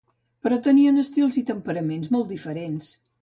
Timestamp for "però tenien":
0.45-0.97